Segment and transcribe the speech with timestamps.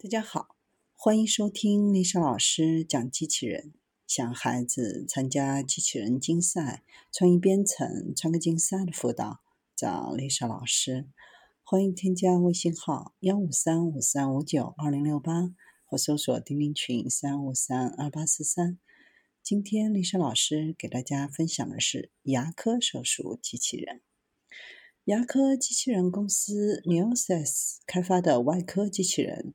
[0.00, 0.54] 大家好，
[0.94, 3.74] 欢迎收听丽莎老师讲机器人。
[4.06, 9.40] 想孩子参加机器人竞赛、创意编程、创客竞赛的辅导，
[9.74, 11.08] 找丽莎老师。
[11.64, 15.52] 欢迎添加微信号幺五三五三五九二零六八，
[15.84, 18.78] 或搜索钉钉群三五三二八四三。
[19.42, 24.02] 今天丽莎老师给大家分享的是牙科手术机器人。
[25.06, 29.54] 牙科机器人公司 Neosys 开发的外科机器人。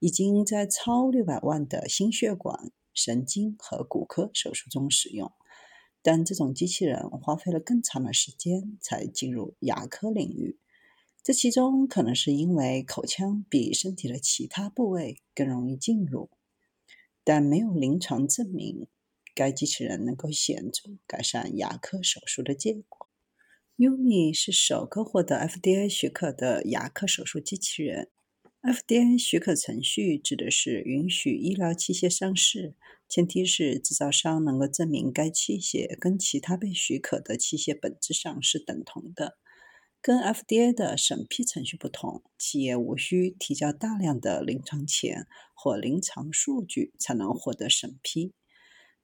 [0.00, 5.30] 已经在超六百万的心血管、神经和骨科手术中使用，
[6.02, 10.58] 但这种机器人花费了更长的时间才进入牙科领域。
[11.22, 16.30] 这其中可能是因为口腔比身体的其他部位更容易进入，
[17.22, 18.86] 但没有临床证明
[19.34, 23.06] 该机器人能够显著改善牙科手术的结果。
[23.76, 28.08] Umi 是首个获得 FDA 许可的牙科手术机器人。
[28.62, 32.74] FDA 许可程序指的是允许医疗器械上市，
[33.08, 39.38] 前提是制造商能够证明该器械跟其他被许可的器械本质上是等同的。
[40.02, 48.34] 跟 FDA 的审批程序不同，企业无需提交大量的临床前或临床数据才能获得审批。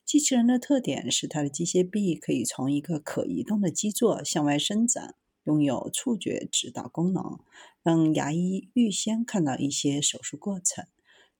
[0.05, 5.15] 机器人的特点是它的机械臂可以从一个可移动的基座向外伸展。
[5.47, 7.39] 拥有触觉指导功能，
[7.81, 10.85] 让牙医预先看到一些手术过程。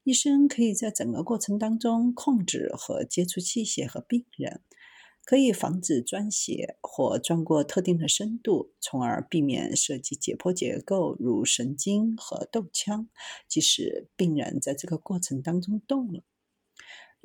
[0.03, 4.61] 医生可以在整个过程当中控制和接触器械和病人，
[5.25, 13.09] 可以防止钻血或钻过特定的深度，从而避免涉及解剖结构如神经和窦腔，
[13.49, 16.23] 即使病人在这个过程当中动了。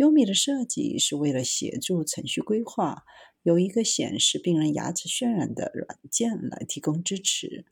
[0.03, 3.05] 优米的设计是为了协助程序规划。
[3.45, 7.64] 有一个显示病人牙齿渲染的软件来提供支持。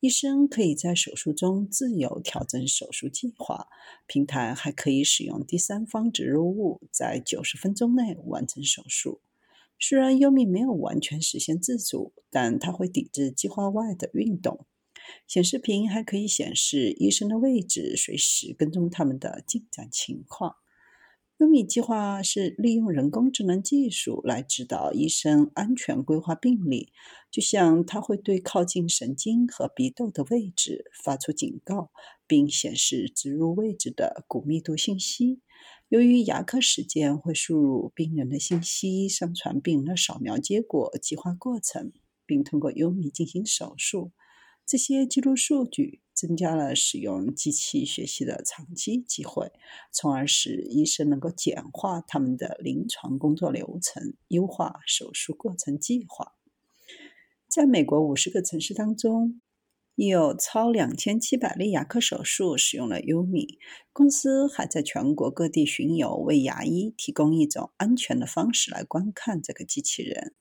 [0.00, 3.68] 医生可以在手术中自由调整手术计划。
[4.08, 9.20] 平台还可以使用第三方植入物，在九十分钟内完成手术。
[9.78, 14.66] 虽然优米没有完全实现自主，但它会抵制计划外的运动。
[15.28, 20.56] 显示屏还可以显示医生的位置，随时跟踪他们的进展情况。
[21.38, 26.90] 优米计划是利用人工智能技术来指导医生安全规划病例，
[27.30, 31.90] 就像它会对靠近神经和鼻窦的位置发出警告，
[32.26, 35.42] 并显示植入位置的骨密度信息。
[35.90, 41.92] 由于牙科时间会输入病人的信息，上传病人的扫描结果、计划过程，
[42.24, 44.12] 并通过优米进行手术。
[44.64, 49.52] 这些记录数据增加了使用机器学习的长期机会，
[49.92, 56.32] 从而使医生能够简化他们的临床工作流程，优化手术过程计划。
[57.46, 59.40] 在美国五十个城市当中，
[59.94, 63.58] 已有超两千七百例牙科手术使用了优米。
[63.92, 70.34] 公司还在全国各地巡游，为牙医提供一种安全的方式来观看这个机器人。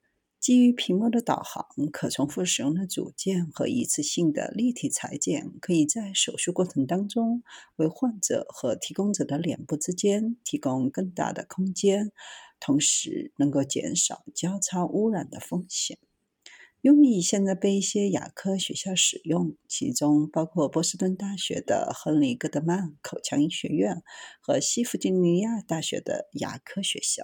[0.45, 7.41] 基于屏幕的导航、可重复使用的组件和一次性的立体裁剪，可以在手术过程当中
[7.77, 12.11] 为患者和提供者的脸部之间提供更大的空间，
[12.59, 15.97] 同时能够减少交叉污染的风险。
[16.81, 24.03] 优米现在被一些牙科学校使用，其中包括波士顿大学的亨利·戈德曼口腔医学院
[24.39, 27.23] 和西弗吉尼亚大学的牙科学校。